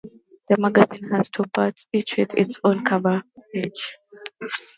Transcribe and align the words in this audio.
The 0.49 0.57
magazine 0.57 1.11
has 1.11 1.29
two 1.29 1.43
parts, 1.43 1.85
each 1.93 2.17
with 2.17 2.33
its 2.33 2.59
own 2.63 2.83
cover 2.83 3.21
page. 3.53 3.93